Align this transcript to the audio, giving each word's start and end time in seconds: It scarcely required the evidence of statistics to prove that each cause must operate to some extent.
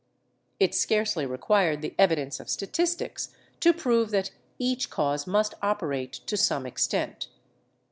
It 0.59 0.73
scarcely 0.73 1.27
required 1.27 1.83
the 1.83 1.93
evidence 1.99 2.39
of 2.39 2.49
statistics 2.49 3.35
to 3.59 3.71
prove 3.71 4.09
that 4.09 4.31
each 4.57 4.89
cause 4.89 5.27
must 5.27 5.53
operate 5.61 6.11
to 6.25 6.35
some 6.35 6.65
extent. 6.65 7.27